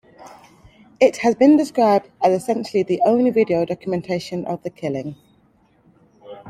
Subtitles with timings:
[0.99, 5.15] It has been described as "essentially the only video documentation of the killing".